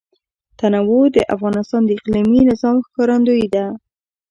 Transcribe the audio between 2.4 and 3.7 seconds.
نظام ښکارندوی ده.